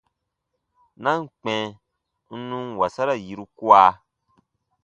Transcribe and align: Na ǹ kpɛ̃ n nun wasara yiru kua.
Na 1.03 1.11
ǹ 1.21 1.23
kpɛ̃ 1.39 1.59
n 2.37 2.39
nun 2.49 2.67
wasara 2.79 3.13
yiru 3.25 3.45
kua. 3.57 3.81